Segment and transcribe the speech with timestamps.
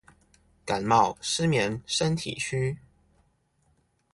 [0.65, 2.75] 感冒、失眠、身體虛